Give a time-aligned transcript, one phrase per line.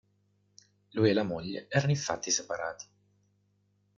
[0.93, 2.85] Lui e la moglie erano infatti separati.